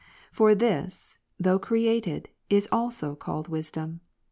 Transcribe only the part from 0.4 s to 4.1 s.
this, though created, is also called wisdom.